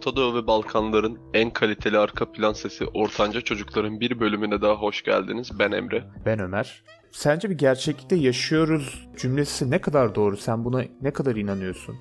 Orta 0.00 0.16
Doğu 0.16 0.34
ve 0.34 0.46
Balkanların 0.46 1.18
en 1.34 1.50
kaliteli 1.50 1.98
arka 1.98 2.32
plan 2.32 2.52
sesi 2.52 2.86
Ortanca 2.86 3.40
Çocukların 3.40 4.00
bir 4.00 4.20
bölümüne 4.20 4.62
daha 4.62 4.74
hoş 4.74 5.02
geldiniz. 5.02 5.50
Ben 5.58 5.72
Emre. 5.72 6.04
Ben 6.26 6.38
Ömer. 6.38 6.82
Sence 7.12 7.50
bir 7.50 7.58
gerçeklikte 7.58 8.16
yaşıyoruz 8.16 9.08
cümlesi 9.16 9.70
ne 9.70 9.80
kadar 9.80 10.14
doğru? 10.14 10.36
Sen 10.36 10.64
buna 10.64 10.82
ne 11.02 11.10
kadar 11.10 11.36
inanıyorsun? 11.36 11.96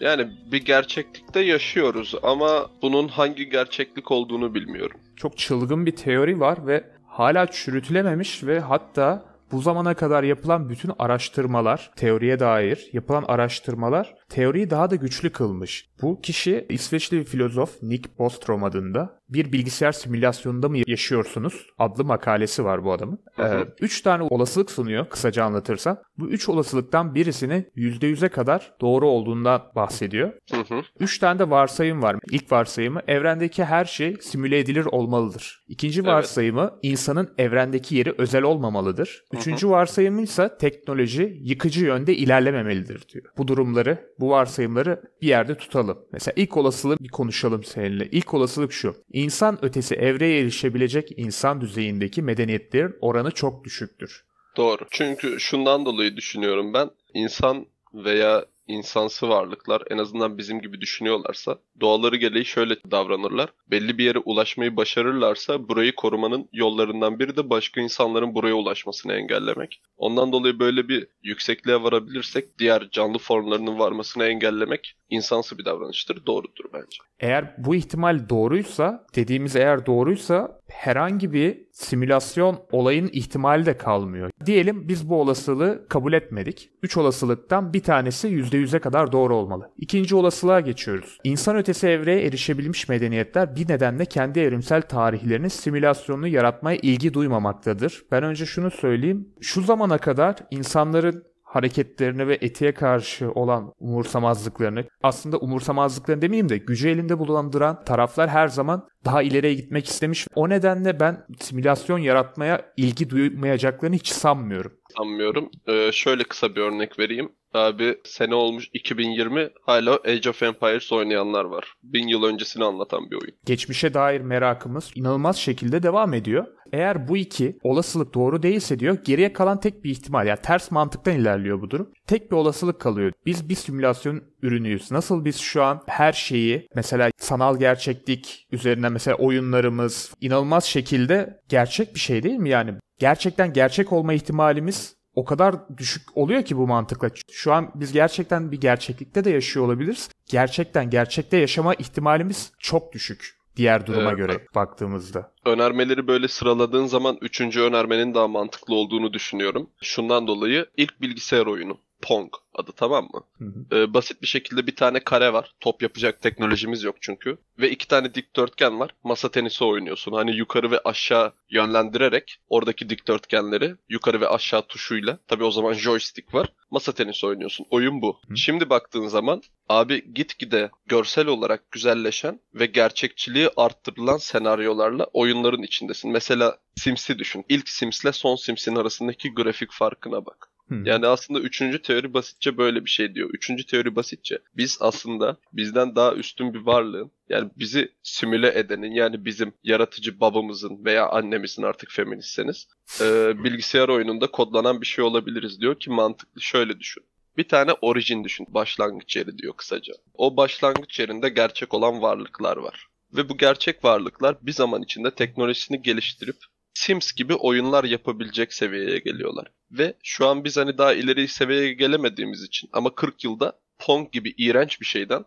Yani 0.00 0.28
bir 0.52 0.64
gerçeklikte 0.64 1.40
yaşıyoruz 1.40 2.14
ama 2.22 2.70
bunun 2.82 3.08
hangi 3.08 3.50
gerçeklik 3.50 4.10
olduğunu 4.10 4.54
bilmiyorum. 4.54 5.00
Çok 5.16 5.38
çılgın 5.38 5.86
bir 5.86 5.96
teori 5.96 6.40
var 6.40 6.66
ve 6.66 6.84
hala 7.06 7.46
çürütülememiş 7.46 8.44
ve 8.44 8.60
hatta 8.60 9.24
bu 9.54 9.60
zamana 9.60 9.94
kadar 9.94 10.22
yapılan 10.22 10.68
bütün 10.68 10.92
araştırmalar, 10.98 11.90
teoriye 11.96 12.40
dair 12.40 12.90
yapılan 12.92 13.24
araştırmalar 13.28 14.14
teoriyi 14.28 14.70
daha 14.70 14.90
da 14.90 14.96
güçlü 14.96 15.30
kılmış. 15.30 15.90
Bu 16.02 16.20
kişi 16.20 16.66
İsveçli 16.68 17.18
bir 17.18 17.24
filozof 17.24 17.82
Nick 17.82 18.10
Bostrom 18.18 18.64
adında 18.64 19.20
bir 19.34 19.52
bilgisayar 19.52 19.92
simülasyonunda 19.92 20.68
mı 20.68 20.78
yaşıyorsunuz 20.86 21.66
adlı 21.78 22.04
makalesi 22.04 22.64
var 22.64 22.84
bu 22.84 22.92
adamın. 22.92 23.18
Ee, 23.38 23.64
üç 23.80 24.00
tane 24.00 24.22
olasılık 24.22 24.70
sunuyor 24.70 25.08
kısaca 25.08 25.44
anlatırsam. 25.44 25.98
Bu 26.18 26.28
üç 26.28 26.48
olasılıktan 26.48 27.14
birisini 27.14 27.66
%100'e 27.76 28.28
kadar 28.28 28.72
doğru 28.80 29.08
olduğundan 29.08 29.62
bahsediyor. 29.74 30.32
Hı 30.50 30.56
hı. 30.56 30.82
Üç 31.00 31.18
tane 31.18 31.38
de 31.38 31.50
varsayım 31.50 32.02
var. 32.02 32.16
İlk 32.30 32.52
varsayımı 32.52 33.00
evrendeki 33.06 33.64
her 33.64 33.84
şey 33.84 34.16
simüle 34.20 34.58
edilir 34.58 34.84
olmalıdır. 34.84 35.64
İkinci 35.68 36.00
Evet. 36.00 36.08
varsayımı 36.08 36.78
insanın 36.82 37.34
evrendeki 37.38 37.96
yeri 37.96 38.14
özel 38.18 38.42
olmamalıdır. 38.42 39.24
Üçüncü 39.32 39.68
varsayımı 39.68 40.22
ise 40.22 40.50
teknoloji 40.60 41.38
yıkıcı 41.40 41.84
yönde 41.84 42.16
ilerlememelidir 42.16 43.08
diyor. 43.08 43.24
Bu 43.38 43.48
durumları, 43.48 43.98
bu 44.20 44.30
varsayımları 44.30 45.02
bir 45.22 45.28
yerde 45.28 45.56
tutalım. 45.56 45.98
Mesela 46.12 46.32
ilk 46.36 46.56
olasılığı 46.56 46.98
bir 46.98 47.08
konuşalım 47.08 47.64
seninle. 47.64 48.08
İlk 48.10 48.34
olasılık 48.34 48.72
şu. 48.72 48.94
İnsan 49.24 49.64
ötesi 49.64 49.94
evreye 49.94 50.40
erişebilecek 50.40 51.08
insan 51.16 51.60
düzeyindeki 51.60 52.22
medeniyetlerin 52.22 52.96
oranı 53.00 53.30
çok 53.30 53.64
düşüktür. 53.64 54.24
Doğru. 54.56 54.86
Çünkü 54.90 55.40
şundan 55.40 55.86
dolayı 55.86 56.16
düşünüyorum 56.16 56.74
ben. 56.74 56.90
İnsan 57.14 57.66
veya 57.94 58.44
insansı 58.66 59.28
varlıklar 59.28 59.82
en 59.90 59.98
azından 59.98 60.38
bizim 60.38 60.60
gibi 60.60 60.80
düşünüyorlarsa 60.80 61.58
doğaları 61.80 62.16
gereği 62.16 62.44
şöyle 62.44 62.76
davranırlar. 62.90 63.50
Belli 63.70 63.98
bir 63.98 64.04
yere 64.04 64.18
ulaşmayı 64.18 64.76
başarırlarsa 64.76 65.68
burayı 65.68 65.94
korumanın 65.94 66.48
yollarından 66.52 67.18
biri 67.18 67.36
de 67.36 67.50
başka 67.50 67.80
insanların 67.80 68.34
buraya 68.34 68.54
ulaşmasını 68.54 69.12
engellemek. 69.12 69.80
Ondan 69.96 70.32
dolayı 70.32 70.58
böyle 70.58 70.88
bir 70.88 71.06
yüksekliğe 71.22 71.82
varabilirsek 71.82 72.58
diğer 72.58 72.88
canlı 72.90 73.18
formlarının 73.18 73.78
varmasını 73.78 74.24
engellemek 74.24 74.96
insansı 75.08 75.58
bir 75.58 75.64
davranıştır. 75.64 76.26
Doğrudur 76.26 76.64
bence. 76.72 76.98
Eğer 77.20 77.54
bu 77.58 77.74
ihtimal 77.74 78.28
doğruysa, 78.28 79.06
dediğimiz 79.14 79.56
eğer 79.56 79.86
doğruysa 79.86 80.60
herhangi 80.74 81.32
bir 81.32 81.64
simülasyon 81.72 82.60
olayın 82.72 83.10
ihtimali 83.12 83.66
de 83.66 83.76
kalmıyor. 83.76 84.30
Diyelim 84.46 84.88
biz 84.88 85.08
bu 85.08 85.20
olasılığı 85.20 85.86
kabul 85.88 86.12
etmedik. 86.12 86.70
3 86.82 86.96
olasılıktan 86.96 87.72
bir 87.72 87.82
tanesi 87.82 88.28
%100'e 88.28 88.78
kadar 88.78 89.12
doğru 89.12 89.36
olmalı. 89.36 89.70
İkinci 89.78 90.14
olasılığa 90.14 90.60
geçiyoruz. 90.60 91.18
İnsan 91.24 91.56
ötesi 91.56 91.88
evreye 91.88 92.26
erişebilmiş 92.26 92.88
medeniyetler 92.88 93.56
bir 93.56 93.68
nedenle 93.68 94.04
kendi 94.04 94.40
evrimsel 94.40 94.82
tarihlerinin 94.82 95.48
simülasyonunu 95.48 96.28
yaratmaya 96.28 96.78
ilgi 96.82 97.14
duymamaktadır. 97.14 98.04
Ben 98.10 98.22
önce 98.22 98.46
şunu 98.46 98.70
söyleyeyim. 98.70 99.28
Şu 99.40 99.62
zamana 99.62 99.98
kadar 99.98 100.36
insanların 100.50 101.24
hareketlerine 101.54 102.26
ve 102.26 102.38
etiğe 102.40 102.74
karşı 102.74 103.30
olan 103.30 103.72
umursamazlıklarını 103.78 104.84
aslında 105.02 105.38
umursamazlıklarını 105.38 106.22
demeyeyim 106.22 106.48
de 106.48 106.58
gücü 106.58 106.88
elinde 106.88 107.18
bulunduran 107.18 107.84
taraflar 107.84 108.28
her 108.28 108.48
zaman 108.48 108.88
daha 109.04 109.22
ileriye 109.22 109.54
gitmek 109.54 109.86
istemiş. 109.86 110.26
O 110.34 110.48
nedenle 110.48 111.00
ben 111.00 111.26
simülasyon 111.40 111.98
yaratmaya 111.98 112.72
ilgi 112.76 113.10
duymayacaklarını 113.10 113.96
hiç 113.96 114.08
sanmıyorum. 114.08 114.72
Sanmıyorum. 114.96 115.50
Ee, 115.66 115.92
şöyle 115.92 116.24
kısa 116.24 116.56
bir 116.56 116.60
örnek 116.60 116.98
vereyim. 116.98 117.32
Abi 117.54 117.98
sene 118.04 118.34
olmuş 118.34 118.68
2020 118.72 119.50
hala 119.62 119.98
Age 120.04 120.30
of 120.30 120.42
Empires 120.42 120.92
oynayanlar 120.92 121.44
var. 121.44 121.74
Bin 121.82 122.08
yıl 122.08 122.22
öncesini 122.22 122.64
anlatan 122.64 123.10
bir 123.10 123.16
oyun. 123.16 123.34
Geçmişe 123.46 123.94
dair 123.94 124.20
merakımız 124.20 124.90
inanılmaz 124.94 125.36
şekilde 125.36 125.82
devam 125.82 126.14
ediyor. 126.14 126.46
Eğer 126.72 127.08
bu 127.08 127.16
iki 127.16 127.58
olasılık 127.62 128.14
doğru 128.14 128.42
değilse 128.42 128.78
diyor 128.78 128.98
geriye 129.04 129.32
kalan 129.32 129.60
tek 129.60 129.84
bir 129.84 129.90
ihtimal 129.90 130.26
yani 130.26 130.40
ters 130.42 130.70
mantıktan 130.70 131.14
ilerliyor 131.14 131.62
bu 131.62 131.70
durum. 131.70 131.90
Tek 132.06 132.30
bir 132.32 132.36
olasılık 132.36 132.80
kalıyor. 132.80 133.12
Biz 133.26 133.48
bir 133.48 133.54
simülasyon 133.54 134.22
ürünüyüz. 134.42 134.90
Nasıl 134.90 135.24
biz 135.24 135.38
şu 135.38 135.62
an 135.62 135.82
her 135.86 136.12
şeyi 136.12 136.68
mesela 136.74 137.10
sanal 137.16 137.58
gerçeklik 137.58 138.46
üzerinden 138.52 138.92
mesela 138.92 139.16
oyunlarımız 139.16 140.14
inanılmaz 140.20 140.64
şekilde 140.64 141.40
gerçek 141.48 141.94
bir 141.94 142.00
şey 142.00 142.22
değil 142.22 142.38
mi 142.38 142.50
yani? 142.50 142.74
Gerçekten 142.98 143.52
gerçek 143.52 143.92
olma 143.92 144.12
ihtimalimiz 144.12 144.93
o 145.14 145.24
kadar 145.24 145.54
düşük 145.78 146.16
oluyor 146.16 146.44
ki 146.44 146.56
bu 146.56 146.66
mantıkla. 146.66 147.08
Şu 147.30 147.52
an 147.52 147.70
biz 147.74 147.92
gerçekten 147.92 148.52
bir 148.52 148.60
gerçeklikte 148.60 149.24
de 149.24 149.30
yaşıyor 149.30 149.66
olabiliriz. 149.66 150.08
Gerçekten 150.26 150.90
gerçekte 150.90 151.36
yaşama 151.36 151.74
ihtimalimiz 151.74 152.52
çok 152.58 152.92
düşük 152.92 153.38
diğer 153.56 153.86
duruma 153.86 154.08
Evet. 154.08 154.16
göre 154.16 154.46
baktığımızda. 154.54 155.32
Önermeleri 155.46 156.06
böyle 156.06 156.28
sıraladığın 156.28 156.86
zaman 156.86 157.18
üçüncü 157.20 157.60
önermenin 157.60 158.14
daha 158.14 158.28
mantıklı 158.28 158.74
olduğunu 158.74 159.12
düşünüyorum. 159.12 159.70
Şundan 159.82 160.26
dolayı 160.26 160.66
ilk 160.76 161.00
bilgisayar 161.00 161.46
oyunu. 161.46 161.78
Pong 162.02 162.34
adı 162.54 162.72
tamam 162.76 163.08
mı? 163.14 163.24
Hı 163.38 163.44
hı. 163.44 163.76
Ee, 163.76 163.94
basit 163.94 164.22
bir 164.22 164.26
şekilde 164.26 164.66
bir 164.66 164.76
tane 164.76 165.00
kare 165.00 165.32
var. 165.32 165.54
Top 165.60 165.82
yapacak 165.82 166.22
teknolojimiz 166.22 166.82
yok 166.82 166.96
çünkü. 167.00 167.38
Ve 167.58 167.70
iki 167.70 167.88
tane 167.88 168.14
dikdörtgen 168.14 168.80
var. 168.80 168.90
Masa 169.04 169.30
tenisi 169.30 169.64
oynuyorsun. 169.64 170.12
Hani 170.12 170.36
yukarı 170.36 170.70
ve 170.70 170.80
aşağı 170.84 171.32
yönlendirerek 171.50 172.38
oradaki 172.48 172.90
dikdörtgenleri 172.90 173.74
yukarı 173.88 174.20
ve 174.20 174.28
aşağı 174.28 174.62
tuşuyla. 174.62 175.18
Tabi 175.28 175.44
o 175.44 175.50
zaman 175.50 175.72
joystick 175.72 176.34
var. 176.34 176.52
Masa 176.70 176.92
tenisi 176.92 177.26
oynuyorsun. 177.26 177.66
Oyun 177.70 178.02
bu. 178.02 178.18
Hı. 178.28 178.36
Şimdi 178.36 178.70
baktığın 178.70 179.06
zaman 179.06 179.42
abi 179.68 180.14
gitgide 180.14 180.70
görsel 180.86 181.26
olarak 181.26 181.70
güzelleşen 181.70 182.40
ve 182.54 182.66
gerçekçiliği 182.66 183.50
arttırılan 183.56 184.16
senaryolarla 184.16 185.04
oyunların 185.04 185.62
içindesin. 185.62 186.10
Mesela 186.10 186.58
Sims'i 186.76 187.18
düşün. 187.18 187.44
İlk 187.48 187.68
Sims'le 187.68 188.12
son 188.12 188.36
Sims'in 188.36 188.76
arasındaki 188.76 189.34
grafik 189.34 189.72
farkına 189.72 190.26
bak. 190.26 190.53
Hı. 190.68 190.82
Yani 190.84 191.06
aslında 191.06 191.40
üçüncü 191.40 191.82
teori 191.82 192.14
basitçe 192.14 192.56
böyle 192.56 192.84
bir 192.84 192.90
şey 192.90 193.14
diyor. 193.14 193.30
Üçüncü 193.32 193.66
teori 193.66 193.96
basitçe 193.96 194.38
biz 194.56 194.78
aslında 194.80 195.36
bizden 195.52 195.96
daha 195.96 196.14
üstün 196.14 196.54
bir 196.54 196.58
varlığın 196.58 197.10
yani 197.28 197.50
bizi 197.56 197.88
simüle 198.02 198.58
edenin 198.58 198.92
yani 198.92 199.24
bizim 199.24 199.52
yaratıcı 199.62 200.20
babamızın 200.20 200.84
veya 200.84 201.08
annemizin 201.08 201.62
artık 201.62 201.90
feministseniz 201.90 202.68
e, 203.00 203.34
bilgisayar 203.44 203.88
oyununda 203.88 204.26
kodlanan 204.26 204.80
bir 204.80 204.86
şey 204.86 205.04
olabiliriz 205.04 205.60
diyor 205.60 205.80
ki 205.80 205.90
mantıklı 205.90 206.40
şöyle 206.40 206.80
düşün. 206.80 207.04
Bir 207.36 207.48
tane 207.48 207.72
origin 207.72 208.24
düşün. 208.24 208.46
Başlangıç 208.48 209.16
yeri 209.16 209.38
diyor 209.38 209.54
kısaca. 209.56 209.94
O 210.14 210.36
başlangıç 210.36 211.00
yerinde 211.00 211.28
gerçek 211.28 211.74
olan 211.74 212.02
varlıklar 212.02 212.56
var. 212.56 212.86
Ve 213.12 213.28
bu 213.28 213.36
gerçek 213.36 213.84
varlıklar 213.84 214.36
bir 214.42 214.52
zaman 214.52 214.82
içinde 214.82 215.10
teknolojisini 215.10 215.82
geliştirip 215.82 216.36
Sims 216.74 217.12
gibi 217.12 217.34
oyunlar 217.34 217.84
yapabilecek 217.84 218.52
seviyeye 218.52 218.98
geliyorlar. 218.98 219.46
Ve 219.70 219.94
şu 220.02 220.26
an 220.26 220.44
biz 220.44 220.56
hani 220.56 220.78
daha 220.78 220.92
ileri 220.92 221.28
seviyeye 221.28 221.72
gelemediğimiz 221.72 222.42
için 222.42 222.70
ama 222.72 222.94
40 222.94 223.24
yılda 223.24 223.60
Pong 223.78 224.12
gibi 224.12 224.34
iğrenç 224.38 224.80
bir 224.80 224.86
şeyden 224.86 225.24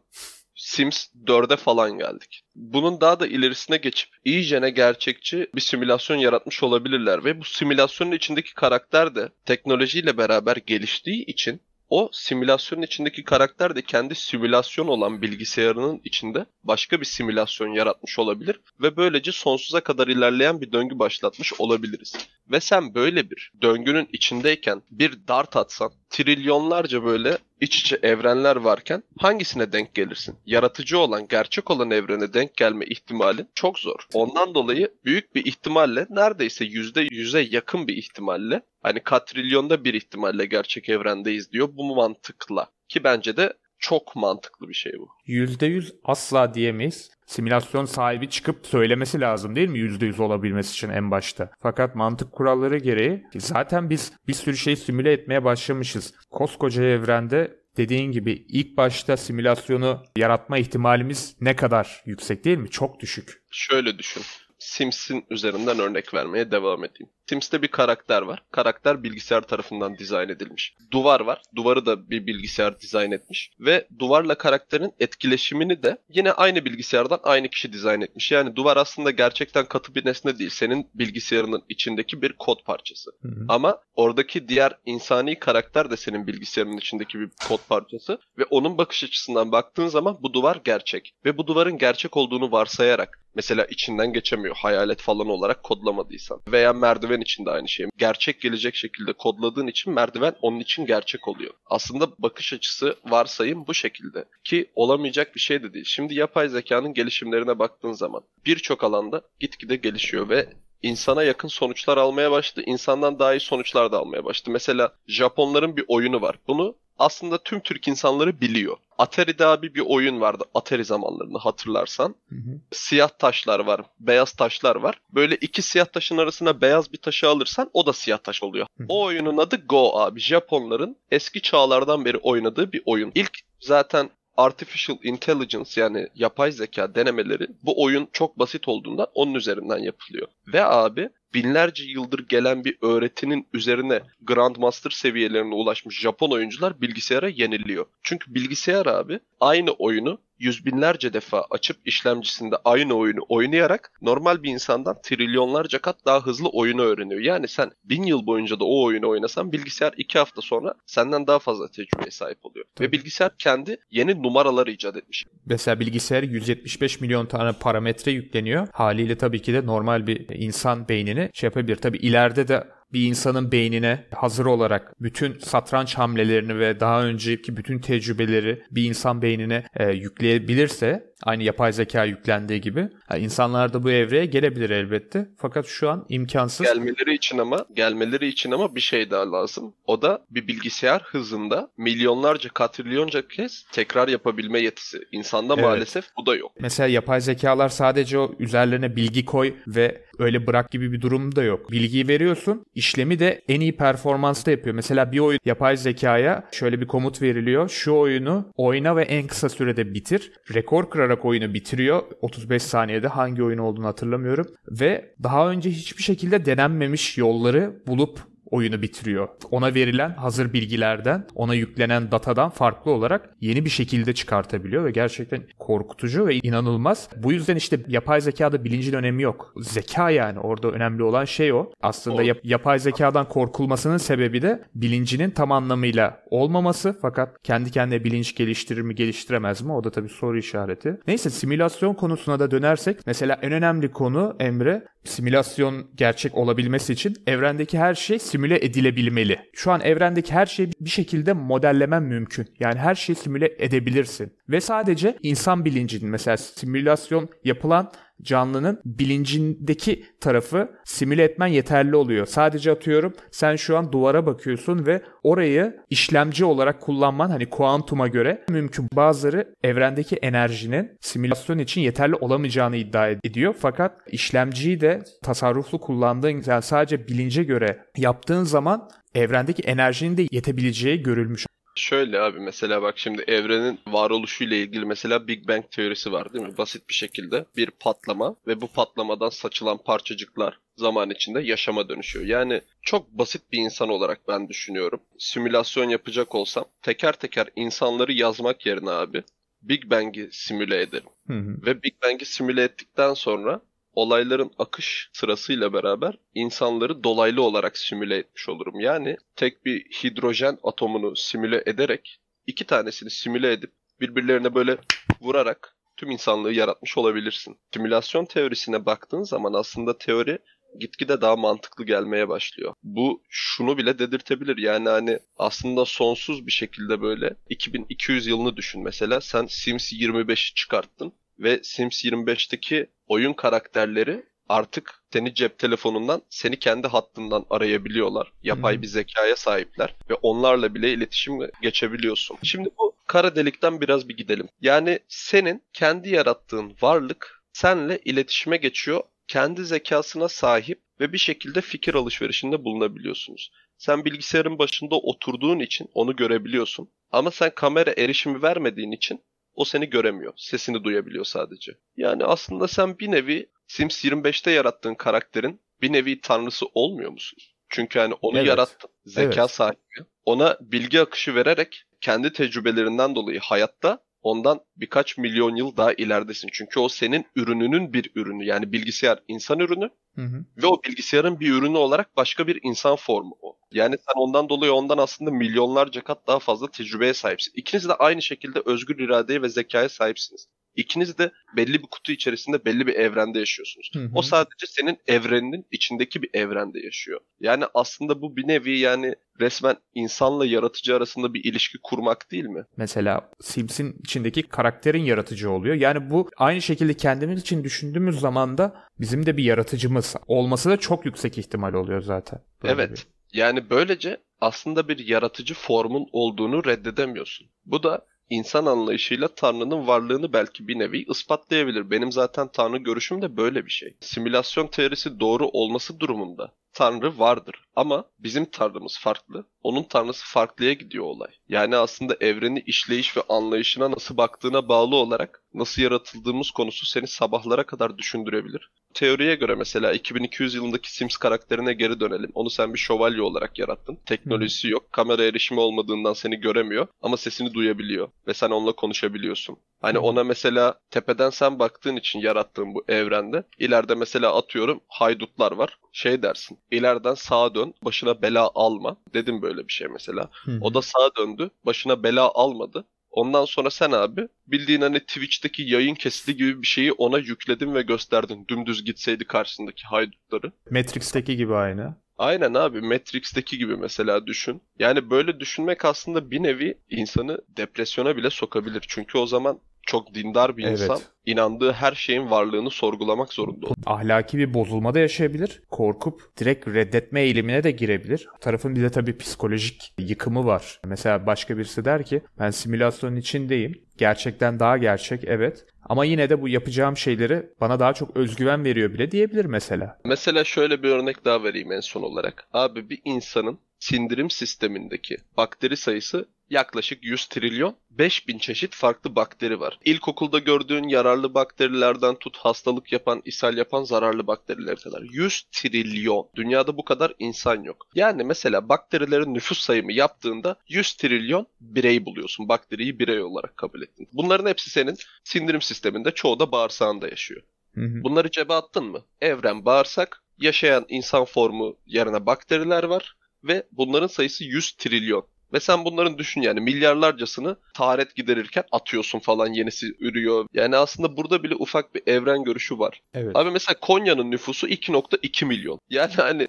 Sims 0.56 1.07
4'e 1.25 1.57
falan 1.57 1.97
geldik. 1.97 2.44
Bunun 2.56 3.02
daha 3.02 3.19
da 3.19 3.28
ilerisine 3.28 3.78
geçip 3.78 4.09
iyicene 4.25 4.69
gerçekçi 4.69 5.47
bir 5.56 5.62
simülasyon 5.62 6.18
yaratmış 6.18 6.63
olabilirler 6.63 7.24
ve 7.24 7.40
bu 7.40 7.44
simülasyonun 7.44 8.12
içindeki 8.12 8.53
karakter 8.53 9.16
de 9.16 9.30
teknolojiyle 9.46 10.18
beraber 10.18 10.56
geliştiği 10.56 11.25
için 11.25 11.62
o 11.89 12.10
simülasyonun 12.13 12.84
içindeki 12.84 13.24
karakter 13.24 13.75
de 13.75 13.81
kendi 13.81 14.16
simülasyon 14.16 14.88
olan 14.88 15.22
bilgisayarının 15.22 16.01
içinde 16.04 16.45
başka 16.63 17.00
bir 17.00 17.06
simülasyon 17.06 17.74
yaratmış 17.74 18.19
olabilir 18.19 18.60
ve 18.81 18.98
böylece 18.98 19.31
sonsuza 19.31 19.81
kadar 19.81 20.07
ilerleyen 20.07 20.62
bir 20.62 20.72
döngü 20.72 21.00
başlatmış 21.00 21.54
olabiliriz. 21.60 22.13
Ve 22.51 22.60
sen 22.60 22.95
böyle 22.95 23.30
bir 23.30 23.51
döngünün 23.62 24.10
içindeyken 24.13 24.81
bir 24.92 25.28
dart 25.28 25.56
atsan 25.56 25.92
trilyonlarca 26.10 27.04
böyle 27.04 27.38
iç 27.62 27.80
içe 27.80 28.00
evrenler 28.04 28.56
varken 28.56 29.04
hangisine 29.19 29.72
denk 29.72 29.95
gelirsin? 29.95 30.36
Yaratıcı 30.45 31.00
olan, 31.00 31.28
gerçek 31.28 31.72
olan 31.72 31.92
evrene 31.92 32.34
denk 32.34 32.57
gelme 32.57 32.86
ihtimalin 32.86 33.50
çok 33.56 33.80
zor. 33.80 34.07
Ondan 34.13 34.56
dolayı 34.56 34.92
büyük 35.06 35.36
bir 35.36 35.45
ihtimalle 35.45 36.07
neredeyse 36.10 36.66
yüzde 36.66 37.07
yüze 37.12 37.39
yakın 37.39 37.88
bir 37.88 37.98
ihtimalle 37.98 38.62
hani 38.88 39.00
katrilyonda 39.04 39.84
bir 39.84 39.94
ihtimalle 39.94 40.45
gerçek 40.45 40.89
evrendeyiz 40.89 41.51
diyor 41.51 41.69
bu 41.72 41.95
mantıkla. 41.95 42.69
Ki 42.88 43.04
bence 43.04 43.38
de 43.38 43.54
çok 43.80 44.16
mantıklı 44.16 44.69
bir 44.69 44.74
şey 44.74 44.94
bu. 45.00 45.10
%100 45.28 45.95
asla 46.04 46.54
diyemeyiz. 46.54 47.12
Simülasyon 47.25 47.86
sahibi 47.86 48.30
çıkıp 48.30 48.68
söylemesi 48.68 49.22
lazım 49.22 49.56
değil 49.56 49.69
mi 49.69 49.80
%100 49.80 50.22
olabilmesi 50.22 50.72
için 50.72 50.89
en 50.89 51.12
başta. 51.12 51.51
Fakat 51.60 51.95
mantık 51.95 52.31
kuralları 52.31 52.78
gereği 52.78 53.24
zaten 53.36 53.89
biz 53.89 54.13
bir 54.28 54.34
sürü 54.34 54.57
şey 54.57 54.75
simüle 54.75 55.12
etmeye 55.12 55.44
başlamışız. 55.44 56.13
Koskoca 56.31 56.84
evrende 56.84 57.57
dediğin 57.78 58.12
gibi 58.12 58.45
ilk 58.50 58.78
başta 58.78 59.18
simülasyonu 59.18 60.04
yaratma 60.18 60.57
ihtimalimiz 60.57 61.36
ne 61.42 61.56
kadar 61.56 62.01
yüksek 62.06 62.45
değil 62.45 62.57
mi? 62.57 62.69
Çok 62.69 63.00
düşük. 63.00 63.44
Şöyle 63.51 64.00
düşün. 64.00 64.24
Sims'in 64.59 65.25
üzerinden 65.30 65.80
örnek 65.80 66.13
vermeye 66.13 66.51
devam 66.51 66.83
edeyim. 66.83 67.09
Sims'te 67.30 67.62
bir 67.62 67.68
karakter 67.68 68.21
var. 68.21 68.44
Karakter 68.51 69.04
bilgisayar 69.04 69.42
tarafından 69.42 69.98
dizayn 69.98 70.30
edilmiş. 70.30 70.75
Duvar 70.92 71.19
var. 71.19 71.42
Duvarı 71.56 71.86
da 71.86 72.09
bir 72.09 72.27
bilgisayar 72.27 72.80
dizayn 72.80 73.12
etmiş. 73.12 73.51
Ve 73.59 73.88
duvarla 74.00 74.36
karakterin 74.36 74.94
etkileşimini 75.00 75.83
de 75.83 75.98
yine 76.09 76.31
aynı 76.31 76.65
bilgisayardan 76.65 77.19
aynı 77.24 77.50
kişi 77.50 77.74
dizayn 77.74 78.01
etmiş. 78.01 78.31
Yani 78.31 78.56
duvar 78.56 78.77
aslında 78.77 79.12
gerçekten 79.12 79.65
katı 79.65 79.95
bir 79.95 80.06
nesne 80.06 80.39
değil. 80.39 80.50
Senin 80.50 80.89
bilgisayarının 80.94 81.63
içindeki 81.69 82.21
bir 82.21 82.33
kod 82.33 82.63
parçası. 82.65 83.12
Hı 83.21 83.27
hı. 83.27 83.45
Ama 83.48 83.81
oradaki 83.95 84.48
diğer 84.48 84.77
insani 84.86 85.39
karakter 85.39 85.92
de 85.92 85.98
senin 85.98 86.27
bilgisayarının 86.27 86.77
içindeki 86.77 87.19
bir 87.19 87.30
kod 87.48 87.60
parçası. 87.69 88.19
Ve 88.38 88.45
onun 88.45 88.77
bakış 88.77 89.03
açısından 89.03 89.51
baktığın 89.51 89.88
zaman 89.88 90.18
bu 90.21 90.33
duvar 90.33 90.62
gerçek. 90.63 91.15
Ve 91.25 91.38
bu 91.38 91.48
duvarın 91.48 91.77
gerçek 91.77 92.18
olduğunu 92.18 92.51
varsayarak 92.51 93.19
mesela 93.38 93.66
içinden 93.66 94.13
geçemiyor 94.13 94.56
hayalet 94.56 95.01
falan 95.01 95.28
olarak 95.28 95.63
kodlamadıysan. 95.63 96.42
Veya 96.48 96.74
merdiven 96.74 97.22
için 97.22 97.45
de 97.45 97.50
aynı 97.51 97.68
şey. 97.68 97.86
Gerçek 97.98 98.42
gelecek 98.42 98.75
şekilde 98.75 99.13
kodladığın 99.13 99.68
için 99.68 99.94
merdiven 99.94 100.36
onun 100.42 100.60
için 100.60 100.86
gerçek 100.86 101.28
oluyor. 101.28 101.54
Aslında 101.66 102.07
bakış 102.19 102.54
açısı 102.54 102.95
varsayım 103.06 103.68
bu 103.68 103.74
şekilde. 103.74 104.25
Ki 104.44 104.72
olamayacak 104.75 105.36
bir 105.36 105.39
şey 105.39 105.63
de 105.63 105.74
değil. 105.74 105.86
Şimdi 105.88 106.16
yapay 106.16 106.50
zekanın 106.50 106.94
gelişimlerine 106.94 107.60
baktığın 107.60 107.92
zaman 107.92 108.24
birçok 108.45 108.84
alanda 108.84 109.22
gitgide 109.39 109.75
gelişiyor 109.75 110.30
ve 110.30 110.50
insana 110.81 111.24
yakın 111.24 111.48
sonuçlar 111.48 111.98
almaya 111.98 112.31
başladı. 112.31 112.63
İnsandan 112.66 113.19
daha 113.19 113.34
iyi 113.34 113.39
sonuçlar 113.39 113.92
da 113.92 114.00
almaya 114.00 114.25
başladı. 114.25 114.51
Mesela 114.51 114.94
Japonların 115.07 115.78
bir 115.78 115.86
oyunu 115.88 116.22
var. 116.22 116.39
Bunu 116.48 116.75
aslında 117.00 117.44
tüm 117.44 117.60
Türk 117.60 117.88
insanları 117.88 118.42
biliyor. 118.42 118.78
Atari'de 118.98 119.46
abi 119.46 119.76
bir 119.76 119.84
oyun 119.86 120.22
vardı 120.22 120.44
Atari 120.54 120.86
zamanlarında 120.86 121.40
hatırlarsan. 121.40 122.16
Hı 122.30 122.36
hı. 122.36 122.60
Siyah 122.72 123.10
taşlar 123.10 123.60
var, 123.60 123.82
beyaz 124.00 124.32
taşlar 124.32 124.76
var. 124.76 125.02
Böyle 125.14 125.36
iki 125.36 125.62
siyah 125.62 125.86
taşın 125.86 126.18
arasına 126.18 126.62
beyaz 126.62 126.94
bir 126.94 126.98
taşı 126.98 127.30
alırsan 127.30 127.70
o 127.74 127.86
da 127.86 127.94
siyah 127.94 128.18
taş 128.18 128.44
oluyor. 128.44 128.68
Hı 128.78 128.84
hı. 128.84 128.88
O 128.90 129.06
oyunun 129.06 129.38
adı 129.38 129.56
Go 129.56 130.00
abi. 130.00 130.20
Japonların 130.20 130.98
eski 131.12 131.42
çağlardan 131.42 132.06
beri 132.06 132.18
oynadığı 132.18 132.74
bir 132.74 132.82
oyun. 132.86 133.12
İlk 133.16 133.40
zaten 133.60 134.10
Artificial 134.38 134.98
Intelligence 135.04 135.82
yani 135.82 136.08
yapay 136.16 136.52
zeka 136.52 136.96
denemeleri 136.96 137.48
bu 137.64 137.84
oyun 137.84 138.08
çok 138.14 138.40
basit 138.40 138.68
olduğundan 138.68 139.08
onun 139.14 139.34
üzerinden 139.34 139.78
yapılıyor. 139.78 140.28
Ve 140.54 140.66
abi 140.66 141.10
binlerce 141.33 141.83
yıldır 141.83 142.27
gelen 142.27 142.63
bir 142.63 142.77
öğretinin 142.81 143.47
üzerine 143.53 144.01
Grandmaster 144.21 144.91
seviyelerine 144.91 145.56
ulaşmış 145.56 146.00
Japon 146.00 146.31
oyuncular 146.31 146.81
bilgisayara 146.81 147.29
yeniliyor. 147.29 147.85
Çünkü 148.03 148.35
bilgisayar 148.35 148.85
abi 148.85 149.19
aynı 149.39 149.71
oyunu 149.71 150.19
yüz 150.39 150.65
binlerce 150.65 151.13
defa 151.13 151.45
açıp 151.50 151.77
işlemcisinde 151.85 152.56
aynı 152.65 152.94
oyunu 152.94 153.19
oynayarak 153.29 153.91
normal 154.01 154.44
bir 154.44 154.50
insandan 154.50 155.01
trilyonlarca 155.03 155.79
kat 155.79 156.06
daha 156.06 156.25
hızlı 156.25 156.50
oyunu 156.50 156.81
öğreniyor. 156.81 157.21
Yani 157.21 157.47
sen 157.47 157.71
bin 157.83 158.03
yıl 158.03 158.25
boyunca 158.25 158.59
da 158.59 158.65
o 158.65 158.83
oyunu 158.83 159.09
oynasan 159.09 159.51
bilgisayar 159.51 159.94
iki 159.97 160.19
hafta 160.19 160.41
sonra 160.41 160.74
senden 160.85 161.27
daha 161.27 161.39
fazla 161.39 161.68
tecrübeye 161.68 162.12
sahip 162.12 162.45
oluyor. 162.45 162.65
Tabii. 162.75 162.88
Ve 162.88 162.91
bilgisayar 162.91 163.31
kendi 163.38 163.77
yeni 163.91 164.24
numaralar 164.24 164.68
icat 164.68 164.95
etmiş. 164.95 165.25
Mesela 165.45 165.79
bilgisayara 165.79 166.25
175 166.25 167.01
milyon 167.01 167.25
tane 167.25 167.51
parametre 167.51 168.12
yükleniyor. 168.12 168.68
Haliyle 168.74 169.18
tabii 169.18 169.41
ki 169.41 169.53
de 169.53 169.65
normal 169.65 170.07
bir 170.07 170.29
insan 170.29 170.88
beynini 170.89 171.17
şey 171.34 171.48
yapabilir. 171.48 171.75
Tabii 171.75 171.98
ileride 171.98 172.48
de 172.48 172.64
bir 172.94 173.07
insanın 173.07 173.51
beynine 173.51 174.04
hazır 174.16 174.45
olarak 174.45 175.01
bütün 175.01 175.39
satranç 175.39 175.95
hamlelerini 175.95 176.60
ve 176.60 176.80
daha 176.80 177.04
önceki 177.04 177.57
bütün 177.57 177.80
tecrübeleri 177.80 178.63
bir 178.72 178.84
insan 178.84 179.22
beynine 179.22 179.63
e, 179.75 179.92
yükleyebilirse 179.92 181.13
aynı 181.24 181.44
yapay 181.44 181.74
zeka 181.74 182.06
yüklendiği 182.06 182.62
gibi 182.62 182.89
ha, 183.06 183.18
insanlar 183.18 183.74
da 183.74 183.84
bu 183.84 183.92
evreye 183.92 184.25
gelebilir 184.25 184.69
elbette. 184.69 185.30
Fakat 185.38 185.66
şu 185.66 185.89
an 185.89 186.06
imkansız. 186.10 186.66
Gelmeleri 186.66 187.13
için 187.16 187.38
ama 187.38 187.66
gelmeleri 187.75 188.28
için 188.28 188.51
ama 188.51 188.75
bir 188.75 188.81
şey 188.81 189.12
daha 189.12 189.31
lazım. 189.31 189.74
O 189.86 190.01
da 190.01 190.25
bir 190.31 190.48
bilgisayar 190.48 191.01
hızında 191.01 191.69
milyonlarca 191.78 192.50
katrilyonca 192.50 193.28
kez 193.28 193.66
tekrar 193.72 194.07
yapabilme 194.07 194.60
yetisi. 194.60 195.00
İnsanda 195.12 195.54
Evet. 195.54 195.63
maalesef 195.63 196.06
bu 196.18 196.25
da 196.25 196.36
yok. 196.36 196.51
Mesela 196.60 196.88
yapay 196.89 197.22
zekalar 197.22 197.69
sadece 197.69 198.19
o 198.19 198.36
üzerlerine 198.39 198.95
bilgi 198.95 199.25
koy 199.25 199.54
ve 199.68 200.01
öyle 200.19 200.48
bırak 200.48 200.72
gibi 200.72 200.92
bir 200.92 201.01
durum 201.01 201.36
da 201.36 201.44
yok. 201.44 201.72
Bilgiyi 201.72 202.07
veriyorsun, 202.07 202.66
işlemi 202.77 203.19
de 203.19 203.41
en 203.50 203.59
iyi 203.59 203.77
performansta 203.77 204.51
yapıyor. 204.51 204.75
Mesela 204.75 205.12
bir 205.12 205.19
oyun 205.19 205.39
yapay 205.45 205.77
zekaya 205.77 206.44
şöyle 206.51 206.81
bir 206.81 206.88
komut 206.88 207.21
veriliyor. 207.21 207.69
Şu 207.69 207.94
oyunu 207.94 208.51
oyna 208.56 208.95
ve 208.95 209.03
en 209.03 209.27
kısa 209.27 209.50
sürede 209.50 209.94
bitir. 209.94 210.31
Rekor 210.53 210.89
kırarak 210.89 211.25
oyunu 211.25 211.53
bitiriyor. 211.53 212.03
35 212.21 212.63
saniyede 212.63 213.07
hangi 213.07 213.44
oyun 213.44 213.57
olduğunu 213.57 213.85
hatırlamıyorum. 213.85 214.47
Ve 214.68 215.15
daha 215.24 215.50
önce 215.50 215.69
hiçbir 215.69 216.03
şekilde 216.03 216.45
denenmemiş 216.45 217.18
yolları 217.18 217.81
bulup 217.88 218.19
oyunu 218.52 218.82
bitiriyor. 218.82 219.28
Ona 219.52 219.74
verilen 219.76 220.10
hazır 220.10 220.54
bilgilerden, 220.54 221.28
ona 221.36 221.56
yüklenen 221.56 222.12
datadan 222.12 222.50
farklı 222.50 222.92
olarak 222.92 223.30
yeni 223.42 223.66
bir 223.66 223.70
şekilde 223.70 224.14
çıkartabiliyor 224.14 224.86
ve 224.86 224.92
gerçekten 224.92 225.44
korkutucu 225.60 226.28
ve 226.28 226.36
inanılmaz. 226.36 227.10
Bu 227.18 227.32
yüzden 227.34 227.56
işte 227.56 227.80
yapay 227.88 228.22
zekada 228.22 228.64
bilincin 228.64 228.94
önemi 228.94 229.24
yok. 229.24 229.54
Zeka 229.62 230.10
yani 230.10 230.40
orada 230.40 230.68
önemli 230.72 231.04
olan 231.04 231.26
şey 231.26 231.54
o. 231.54 231.72
Aslında 231.82 232.24
yap- 232.24 232.40
yapay 232.44 232.80
zekadan 232.80 233.28
korkulmasının 233.30 233.98
sebebi 233.98 234.42
de 234.42 234.64
bilincinin 234.76 235.30
tam 235.32 235.52
anlamıyla 235.52 236.20
olmaması 236.30 236.98
fakat 237.02 237.44
kendi 237.44 237.72
kendine 237.72 238.04
bilinç 238.04 238.36
geliştirir 238.36 238.82
mi 238.82 238.96
geliştiremez 238.96 239.62
mi 239.62 239.72
o 239.72 239.84
da 239.84 239.92
tabii 239.92 240.10
soru 240.10 240.38
işareti. 240.38 240.98
Neyse 241.08 241.30
simülasyon 241.30 241.94
konusuna 241.94 242.40
da 242.40 242.52
dönersek 242.52 242.98
mesela 243.06 243.40
en 243.42 243.52
önemli 243.52 243.92
konu 243.92 244.36
Emre 244.40 244.86
simülasyon 245.07 245.88
gerçek 245.95 246.36
olabilmesi 246.36 246.94
için 246.94 247.15
evrendeki 247.27 247.80
her 247.80 247.95
şey 247.95 248.19
simüle 248.19 248.65
edilebilmeli. 248.65 249.39
Şu 249.54 249.71
an 249.71 249.81
evrendeki 249.81 250.33
her 250.33 250.45
şeyi 250.45 250.71
bir 250.81 250.89
şekilde 250.89 251.33
modellemen 251.33 252.04
mümkün. 252.04 252.48
Yani 252.59 252.80
her 252.80 252.95
şeyi 252.95 253.15
simüle 253.15 253.56
edebilirsin. 253.59 254.33
Ve 254.50 254.62
sadece 254.62 255.18
insan 255.24 255.65
bilincinin 255.65 256.09
mesela 256.09 256.38
simülasyon 256.38 257.30
yapılan 257.44 257.92
canlının 258.22 258.81
bilincindeki 258.86 260.06
tarafı 260.22 260.72
simüle 260.86 261.24
etmen 261.24 261.48
yeterli 261.48 261.96
oluyor. 261.96 262.25
Sadece 262.25 262.72
atıyorum 262.72 263.14
sen 263.31 263.56
şu 263.56 263.78
an 263.78 263.92
duvara 263.92 264.25
bakıyorsun 264.25 264.86
ve 264.86 265.02
orayı 265.24 265.78
işlemci 265.90 266.46
olarak 266.46 266.81
kullanman 266.81 267.30
hani 267.30 267.50
kuantuma 267.50 268.08
göre 268.08 268.46
mümkün. 268.50 268.88
Bazıları 268.94 269.53
evrendeki 269.63 270.15
enerjinin 270.15 270.91
simülasyon 271.01 271.58
için 271.58 271.82
yeterli 271.82 272.15
olamayacağını 272.15 272.75
iddia 272.75 273.10
ediyor. 273.10 273.56
Fakat 273.60 273.91
işlemciyi 274.08 274.82
de 274.82 275.03
tasarruflu 275.24 275.80
kullandığın 275.80 276.44
yani 276.46 276.62
sadece 276.62 277.08
bilince 277.08 277.44
göre 277.44 277.80
yaptığın 277.98 278.44
zaman 278.44 278.89
evrendeki 279.15 279.62
enerjinin 279.62 280.18
de 280.18 280.27
yetebileceği 280.32 281.03
görülmüş. 281.03 281.46
Şöyle 281.77 282.19
abi 282.19 282.39
mesela 282.39 282.81
bak 282.81 283.00
şimdi 283.00 283.22
evrenin 283.27 283.79
varoluşuyla 283.88 284.57
ilgili 284.57 284.86
mesela 284.86 285.27
Big 285.27 285.48
Bang 285.48 285.72
teorisi 285.72 286.12
var 286.12 286.34
değil 286.34 286.46
mi? 286.46 286.57
Basit 286.57 286.89
bir 286.89 286.93
şekilde 286.93 287.46
bir 287.57 287.72
patlama 287.72 288.36
ve 288.48 288.62
bu 288.62 288.67
patlamadan 288.67 289.29
saçılan 289.29 289.77
parçacıklar 289.77 290.60
zaman 290.77 291.10
içinde 291.10 291.41
yaşama 291.41 291.89
dönüşüyor. 291.89 292.25
Yani 292.25 292.62
çok 292.81 293.10
basit 293.10 293.51
bir 293.51 293.57
insan 293.57 293.89
olarak 293.89 294.27
ben 294.27 294.50
düşünüyorum. 294.50 295.00
Simülasyon 295.19 295.89
yapacak 295.89 296.36
olsam 296.36 296.65
teker 296.81 297.13
teker 297.13 297.48
insanları 297.55 298.13
yazmak 298.13 298.65
yerine 298.65 298.89
abi 298.89 299.24
Big 299.62 299.91
Bang'i 299.91 300.29
simüle 300.31 300.81
ederim. 300.81 301.10
Hı 301.27 301.34
hı. 301.34 301.65
Ve 301.65 301.84
Big 301.84 301.93
Bang'i 302.03 302.25
simüle 302.25 302.63
ettikten 302.63 303.13
sonra 303.13 303.62
olayların 303.98 304.51
akış 304.58 305.10
sırasıyla 305.13 305.74
beraber 305.74 306.18
insanları 306.34 307.04
dolaylı 307.04 307.42
olarak 307.42 307.77
simüle 307.77 308.18
etmiş 308.18 308.50
olurum. 308.50 308.80
Yani 308.80 309.18
tek 309.36 309.66
bir 309.66 309.80
hidrojen 309.80 310.58
atomunu 310.63 311.16
simüle 311.16 311.63
ederek 311.66 312.20
iki 312.48 312.66
tanesini 312.66 313.10
simüle 313.10 313.51
edip 313.51 313.72
birbirlerine 314.01 314.56
böyle 314.56 314.77
vurarak 315.22 315.75
tüm 315.98 316.12
insanlığı 316.12 316.54
yaratmış 316.54 316.98
olabilirsin. 316.98 317.58
Simülasyon 317.74 318.25
teorisine 318.25 318.86
baktığın 318.86 319.24
zaman 319.24 319.54
aslında 319.54 319.98
teori 319.98 320.39
gitgide 320.80 321.22
daha 321.22 321.36
mantıklı 321.36 321.86
gelmeye 321.86 322.30
başlıyor. 322.30 322.74
Bu 322.84 323.24
şunu 323.30 323.77
bile 323.77 324.00
dedirtebilir. 324.00 324.58
Yani 324.58 324.89
hani 324.89 325.20
aslında 325.38 325.86
sonsuz 325.86 326.48
bir 326.48 326.51
şekilde 326.51 327.01
böyle 327.01 327.36
2200 327.50 328.27
yılını 328.27 328.58
düşün 328.58 328.84
mesela. 328.84 329.22
Sen 329.22 329.46
Sims 329.46 329.94
25'i 329.94 330.54
çıkarttın 330.54 331.13
ve 331.39 331.60
Sims 331.63 332.06
25'teki 332.06 332.88
oyun 333.08 333.34
karakterleri 333.34 334.24
artık 334.50 335.03
seni 335.13 335.34
cep 335.34 335.60
telefonundan, 335.60 336.22
seni 336.29 336.60
kendi 336.60 336.88
hattından 336.88 337.46
arayabiliyorlar. 337.50 338.32
Yapay 338.44 338.77
hı. 338.77 338.82
bir 338.82 338.88
zekaya 338.88 339.36
sahipler 339.36 339.96
ve 340.10 340.13
onlarla 340.13 340.75
bile 340.75 340.94
iletişim 340.94 341.39
geçebiliyorsun. 341.62 342.38
Şimdi 342.44 342.70
bu 342.79 342.96
kara 343.08 343.36
delikten 343.36 343.82
biraz 343.82 344.10
bir 344.10 344.17
gidelim. 344.17 344.48
Yani 344.62 345.00
senin 345.08 345.63
kendi 345.74 346.10
yarattığın 346.10 346.75
varlık 346.82 347.44
senle 347.53 348.00
iletişime 348.06 348.58
geçiyor. 348.58 349.01
Kendi 349.27 349.65
zekasına 349.65 350.27
sahip 350.27 350.82
ve 351.00 351.13
bir 351.13 351.17
şekilde 351.17 351.62
fikir 351.62 351.94
alışverişinde 351.94 352.63
bulunabiliyorsunuz. 352.63 353.51
Sen 353.77 354.06
bilgisayarın 354.06 354.60
başında 354.60 354.96
oturduğun 354.96 355.60
için 355.60 355.89
onu 355.94 356.15
görebiliyorsun. 356.15 356.89
Ama 357.12 357.32
sen 357.32 357.51
kamera 357.56 357.94
erişimi 357.98 358.41
vermediğin 358.41 358.91
için 358.91 359.22
o 359.58 359.66
seni 359.66 359.90
göremiyor. 359.90 360.34
Sesini 360.38 360.84
duyabiliyor 360.84 361.26
sadece. 361.26 361.78
Yani 361.98 362.26
aslında 362.26 362.68
sen 362.68 363.00
bir 363.00 363.12
nevi 363.12 363.50
Sims 363.68 364.06
25'te 364.06 364.52
yarattığın 364.52 364.96
karakterin 364.96 365.62
bir 365.82 365.94
nevi 365.94 366.22
tanrısı 366.22 366.66
olmuyor 366.74 367.12
musun? 367.12 367.40
Çünkü 367.70 368.00
hani 368.00 368.14
onu 368.14 368.38
Evet. 368.38 368.48
yarattın. 368.48 368.90
Zeka 369.06 369.42
Evet. 369.42 369.52
sahibi. 369.52 369.78
Ona 370.26 370.58
bilgi 370.62 371.02
akışı 371.02 371.36
vererek 371.36 371.84
kendi 372.02 372.34
tecrübelerinden 372.34 373.16
dolayı 373.16 373.40
hayatta 373.40 374.00
ondan 374.22 374.60
birkaç 374.76 375.18
milyon 375.18 375.56
yıl 375.56 375.78
daha 375.78 375.94
ileridesin. 375.94 376.50
Çünkü 376.52 376.80
o 376.80 376.90
senin 376.90 377.26
ürününün 377.36 377.94
bir 377.94 378.12
ürünü. 378.16 378.46
Yani 378.46 378.72
bilgisayar 378.72 379.20
insan 379.28 379.60
ürünü 379.60 379.90
Hı 380.16 380.22
hı. 380.22 380.46
ve 380.58 380.68
o 380.68 380.82
bilgisayarın 380.88 381.40
bir 381.40 381.52
ürünü 381.52 381.78
olarak 381.78 382.18
başka 382.18 382.48
bir 382.48 382.60
insan 382.64 382.96
formu. 382.96 383.38
Yani 383.71 383.95
sen 383.97 384.21
ondan 384.21 384.50
dolayı 384.50 384.74
ondan 384.74 384.97
aslında 384.97 385.31
milyonlarca 385.31 386.03
kat 386.03 386.27
daha 386.27 386.39
fazla 386.39 386.71
tecrübeye 386.71 387.13
sahipsin. 387.13 387.53
İkiniz 387.55 387.89
de 387.89 387.93
aynı 387.93 388.21
şekilde 388.21 388.59
özgür 388.65 389.00
iradeye 389.00 389.41
ve 389.41 389.50
zekaya 389.50 389.89
sahipsiniz. 389.89 390.47
İkiniz 390.75 391.17
de 391.17 391.31
belli 391.55 391.74
bir 391.74 391.88
kutu 391.91 392.12
içerisinde 392.12 392.65
belli 392.65 392.88
bir 392.88 392.93
evrende 392.95 393.39
yaşıyorsunuz. 393.39 393.91
Hı 393.93 394.00
hı. 394.00 394.09
O 394.15 394.21
sadece 394.21 394.67
senin 394.67 394.97
evreninin 395.07 395.67
içindeki 395.71 396.21
bir 396.21 396.29
evrende 396.33 396.79
yaşıyor. 396.79 397.19
Yani 397.39 397.63
aslında 397.74 398.21
bu 398.21 398.36
bir 398.38 398.47
nevi 398.47 398.79
yani 398.79 399.15
resmen 399.39 399.75
insanla 399.93 400.45
yaratıcı 400.45 400.95
arasında 400.95 401.33
bir 401.33 401.43
ilişki 401.43 401.77
kurmak 401.83 402.31
değil 402.31 402.45
mi? 402.45 402.63
Mesela 402.77 403.29
Sims'in 403.41 403.95
içindeki 404.03 404.43
karakterin 404.43 405.03
yaratıcı 405.03 405.51
oluyor. 405.51 405.75
Yani 405.75 406.09
bu 406.09 406.29
aynı 406.38 406.62
şekilde 406.62 406.93
kendimiz 406.93 407.41
için 407.41 407.63
düşündüğümüz 407.63 408.19
zaman 408.19 408.57
da 408.57 408.83
bizim 409.00 409.25
de 409.25 409.38
bir 409.38 409.43
yaratıcımız 409.43 410.15
olması 410.27 410.69
da 410.69 410.77
çok 410.77 411.05
yüksek 411.05 411.38
ihtimal 411.38 411.74
oluyor 411.74 412.01
zaten. 412.01 412.39
Böyle 412.63 412.74
evet. 412.74 412.91
bir- 412.91 413.16
Yani 413.38 413.70
böylece 413.70 414.17
aslında 414.41 414.88
bir 414.88 415.08
yaratıcı 415.08 415.53
formun 415.53 416.08
olduğunu 416.12 416.65
reddedemiyorsun. 416.65 417.48
Bu 417.65 417.84
da 417.84 418.06
insan 418.29 418.65
anlayışıyla 418.65 419.27
Tanrı'nın 419.27 419.88
varlığını 419.88 420.34
belki 420.34 420.67
bir 420.67 420.79
nevi 420.79 421.06
ispatlayabilir. 421.12 421.91
Benim 421.91 422.12
zaten 422.12 422.48
Tanrı 422.48 422.77
görüşüm 422.77 423.22
de 423.22 423.38
böyle 423.38 423.65
bir 423.65 423.72
şey. 423.72 423.98
Simülasyon 424.00 424.67
teorisi 424.67 425.20
doğru 425.20 425.48
olması 425.48 426.00
durumunda 426.00 426.53
Tanrı 426.74 427.20
vardır. 427.20 427.66
Ama 427.77 428.03
bizim 428.19 428.46
Tanrımız 428.46 429.00
farklı. 429.00 429.46
Onun 429.63 429.84
Tanrısı 429.84 430.25
farklıya 430.25 430.74
gidiyor 430.74 431.05
olay. 431.05 431.31
Yani 431.50 431.75
aslında 431.75 432.17
evreni 432.19 432.60
işleyiş 432.60 433.17
ve 433.17 433.22
anlayışına 433.29 433.91
nasıl 433.91 434.17
baktığına 434.17 434.69
bağlı 434.69 434.96
olarak 434.96 435.43
nasıl 435.53 435.81
yaratıldığımız 435.81 436.51
konusu 436.51 436.86
seni 436.86 437.07
sabahlara 437.07 437.63
kadar 437.63 437.98
düşündürebilir. 437.98 438.72
Teoriye 438.93 439.36
göre 439.36 439.55
mesela 439.55 439.93
2200 439.93 440.55
yılındaki 440.55 440.96
Sims 440.96 441.17
karakterine 441.17 441.74
geri 441.74 442.00
dönelim. 442.00 442.31
Onu 442.34 442.50
sen 442.50 442.74
bir 442.74 442.79
şövalye 442.79 443.22
olarak 443.22 443.60
yarattın. 443.60 443.98
Teknolojisi 444.05 444.67
yok. 444.67 444.91
Kamera 444.91 445.24
erişimi 445.24 445.60
olmadığından 445.60 446.13
seni 446.13 446.36
göremiyor 446.36 446.88
ama 447.01 447.17
sesini 447.17 447.53
duyabiliyor 447.53 448.07
ve 448.27 448.34
sen 448.34 448.50
onunla 448.50 448.72
konuşabiliyorsun. 448.72 449.57
Hani 449.81 450.00
ona 450.00 450.24
mesela 450.24 450.79
tepeden 450.91 451.29
sen 451.29 451.60
baktığın 451.60 451.96
için 451.96 452.19
yarattığın 452.19 452.74
bu 452.74 452.84
evrende 452.88 453.43
ileride 453.60 453.96
mesela 453.96 454.36
atıyorum 454.38 454.81
haydutlar 454.88 455.51
var. 455.51 455.79
Şey 455.91 456.24
dersin. 456.24 456.60
ileriden 456.72 457.13
sağa 457.13 457.55
dön, 457.55 457.66
başına 457.86 458.21
bela 458.21 458.51
alma. 458.55 458.97
Dedim 459.13 459.41
böyle 459.41 459.67
bir 459.67 459.74
şey 459.74 459.88
mesela. 459.88 460.29
Hı 460.31 460.51
hı. 460.51 460.59
O 460.62 460.74
da 460.74 460.81
sağa 460.81 461.09
döndü, 461.19 461.50
başına 461.65 462.03
bela 462.03 462.31
almadı. 462.33 462.86
Ondan 463.12 463.45
sonra 463.45 463.69
sen 463.69 463.91
abi 463.91 464.27
bildiğin 464.47 464.81
hani 464.81 465.00
Twitch'teki 465.00 465.63
yayın 465.63 465.95
kesiti 465.95 466.36
gibi 466.36 466.62
bir 466.62 466.67
şeyi 466.67 466.91
ona 466.91 467.17
yükledin 467.17 467.74
ve 467.74 467.81
gösterdin. 467.81 468.45
Dümdüz 468.47 468.83
gitseydi 468.83 469.25
karşısındaki 469.25 469.83
haydutları. 469.83 470.51
Matrix'teki 470.71 471.38
gibi 471.38 471.55
aynı. 471.55 471.95
Aynen 472.17 472.53
abi 472.53 472.81
Matrix'teki 472.81 473.57
gibi 473.57 473.75
mesela 473.75 474.27
düşün. 474.27 474.62
Yani 474.79 475.09
böyle 475.09 475.39
düşünmek 475.39 475.86
aslında 475.86 476.31
bir 476.31 476.43
nevi 476.43 476.77
insanı 476.89 477.41
depresyona 477.57 478.17
bile 478.17 478.29
sokabilir. 478.29 478.86
Çünkü 478.88 479.17
o 479.17 479.25
zaman 479.25 479.59
çok 479.88 480.13
dindar 480.13 480.58
bir 480.58 480.63
Evet. 480.63 480.79
insan 480.79 481.00
inandığı 481.25 481.72
her 481.72 481.91
şeyin 481.96 482.32
varlığını 482.32 482.70
sorgulamak 482.70 483.34
zorunda 483.34 483.65
olur. 483.67 483.75
Ahlaki 483.86 484.38
bir 484.38 484.53
bozulma 484.53 484.94
da 484.94 485.00
yaşayabilir. 485.00 485.62
Korkup 485.70 486.38
direkt 486.39 486.67
reddetme 486.67 487.22
eğilimine 487.22 487.63
de 487.63 487.72
girebilir. 487.72 488.27
Bu 488.36 488.39
tarafın 488.39 488.75
bir 488.75 488.82
de 488.82 488.89
tabii 488.89 489.17
psikolojik 489.17 489.94
yıkımı 490.00 490.46
var. 490.46 490.79
Mesela 490.86 491.25
başka 491.25 491.58
birisi 491.58 491.86
der 491.86 492.06
ki 492.06 492.22
ben 492.39 492.51
simülasyonun 492.51 493.15
içindeyim. 493.15 493.82
Gerçekten 493.98 494.60
daha 494.60 494.77
gerçek 494.77 495.24
evet. 495.24 495.65
Ama 495.84 496.06
yine 496.06 496.29
de 496.29 496.41
bu 496.41 496.50
yapacağım 496.50 496.98
şeyleri 496.98 497.50
bana 497.62 497.79
daha 497.79 497.94
çok 497.94 498.17
özgüven 498.17 498.63
veriyor 498.65 498.94
bile 498.94 499.12
diyebilir 499.12 499.46
mesela. 499.46 499.98
Mesela 500.06 500.44
şöyle 500.44 500.84
bir 500.84 500.89
örnek 500.89 501.25
daha 501.25 501.44
vereyim 501.44 501.72
en 501.72 501.79
son 501.79 502.01
olarak. 502.01 502.48
Abi 502.53 502.89
bir 502.89 503.01
insanın 503.06 503.60
sindirim 503.79 504.29
sistemindeki 504.29 505.17
bakteri 505.38 505.77
sayısı 505.77 506.25
yaklaşık 506.50 507.04
100 507.04 507.25
trilyon 507.25 507.75
5000 507.89 508.38
çeşit 508.38 508.75
farklı 508.75 509.16
bakteri 509.16 509.60
var. 509.60 509.80
İlkokulda 509.86 510.39
gördüğün 510.39 510.88
yararlı 510.88 511.34
bakterilerden 511.34 512.16
tut 512.16 512.38
hastalık 512.38 512.92
yapan, 512.92 513.22
ishal 513.25 513.58
yapan 513.58 513.84
zararlı 513.84 514.27
bakterilere 514.27 514.75
kadar. 514.75 515.01
100 515.01 515.44
trilyon. 515.51 516.30
Dünyada 516.36 516.77
bu 516.77 516.86
kadar 516.86 517.13
insan 517.20 517.63
yok. 517.63 517.88
Yani 517.96 518.24
mesela 518.24 518.70
bakterilerin 518.70 519.34
nüfus 519.34 519.60
sayımı 519.60 519.94
yaptığında 519.94 520.56
100 520.68 520.94
trilyon 520.94 521.48
birey 521.62 522.06
buluyorsun. 522.06 522.50
Bakteriyi 522.50 523.00
birey 523.00 523.22
olarak 523.22 523.58
kabul 523.58 523.82
ettin. 523.82 524.08
Bunların 524.13 524.50
hepsi 524.50 524.70
senin 524.70 524.96
sindirim 525.24 525.62
sisteminde 525.62 526.12
çoğu 526.12 526.39
da 526.39 526.51
bağırsağında 526.51 527.08
yaşıyor. 527.08 527.42
Hı 527.74 527.82
hı. 527.82 528.04
Bunları 528.04 528.32
cebe 528.32 528.54
attın 528.54 528.84
mı? 528.84 529.06
Evren 529.22 529.66
bağırsak, 529.66 530.24
yaşayan 530.38 530.86
insan 530.89 531.25
formu 531.25 531.77
yerine 531.86 532.25
bakteriler 532.25 532.84
var 532.84 533.18
ve 533.44 533.68
bunların 533.72 534.08
sayısı 534.08 534.44
100 534.44 534.72
trilyon. 534.72 535.27
Ve 535.54 535.60
sen 535.60 535.86
bunların 535.86 536.18
düşün 536.18 536.42
yani 536.42 536.60
milyarlarcasını 536.60 537.58
taharet 537.74 538.16
giderirken 538.16 538.63
atıyorsun 538.72 539.20
falan 539.20 539.54
yenisi 539.54 539.88
ürüyor. 540.00 540.46
Yani 540.54 540.75
aslında 540.77 541.18
burada 541.18 541.44
bile 541.44 541.56
ufak 541.56 541.96
bir 541.96 542.01
evren 542.08 542.44
görüşü 542.44 542.80
var. 542.80 543.01
Evet. 543.13 543.36
Abi 543.36 543.51
mesela 543.51 543.80
Konya'nın 543.80 544.32
nüfusu 544.32 544.68
2.2 544.68 545.46
milyon. 545.46 545.80
Yani 545.89 546.13
hani 546.13 546.48